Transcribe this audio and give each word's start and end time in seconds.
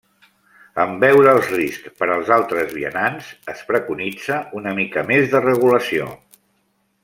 En 0.83 0.95
veure 1.03 1.33
els 1.37 1.49
riscs 1.55 1.93
per 1.99 2.07
als 2.15 2.31
altres 2.37 2.73
vianants, 2.79 3.29
es 3.55 3.61
preconitza 3.69 4.41
una 4.63 4.75
mica 4.81 5.07
més 5.13 5.33
de 5.35 5.47
regulació. 5.49 6.13